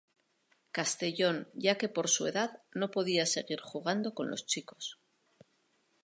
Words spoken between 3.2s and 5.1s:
seguir jugando con los chicos.